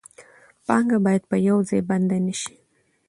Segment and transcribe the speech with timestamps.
[0.67, 2.53] پانګه باید په یو ځای بنده نشي.